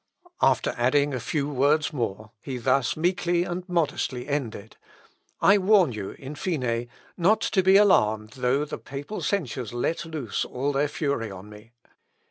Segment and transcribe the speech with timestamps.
[0.41, 4.75] After adding a few words more, he thus meekly and modestly ended:
[5.41, 10.43] "I warn you, in fine, not to be alarmed though the papal censures let loose
[10.43, 11.73] all their fury on me.